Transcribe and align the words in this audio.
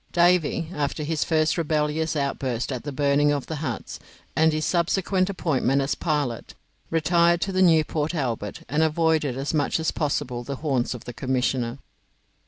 Davy, 0.13 0.71
after 0.73 1.03
his 1.03 1.23
first 1.23 1.59
rebellious 1.59 2.15
outburst 2.15 2.71
at 2.71 2.85
the 2.85 2.91
burning 2.91 3.31
of 3.31 3.45
the 3.45 3.57
huts, 3.57 3.99
and 4.35 4.51
his 4.51 4.65
subsequent 4.65 5.29
appointment 5.29 5.79
as 5.79 5.93
pilot, 5.93 6.55
retired 6.89 7.39
to 7.41 7.51
the 7.51 7.61
new 7.61 7.83
Port 7.83 8.15
Albert 8.15 8.61
and 8.67 8.81
avoided 8.81 9.37
as 9.37 9.53
much 9.53 9.79
as 9.79 9.91
possible 9.91 10.43
the 10.43 10.55
haunts 10.55 10.95
of 10.95 11.03
the 11.05 11.13
commissioner. 11.13 11.77